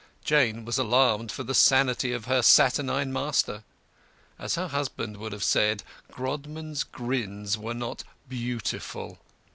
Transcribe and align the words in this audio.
Jane 0.25 0.65
was 0.65 0.79
alarmed 0.79 1.31
for 1.31 1.43
the 1.43 1.53
sanity 1.53 2.11
of 2.11 2.25
her 2.25 2.41
saturnine 2.41 3.13
master. 3.13 3.63
As 4.39 4.55
her 4.55 4.69
husband 4.69 5.17
would 5.17 5.31
have 5.31 5.43
said, 5.43 5.83
Grodman's 6.11 6.83
grins 6.83 7.55
were 7.55 7.75
not 7.75 8.03
Beautiful. 8.27 9.19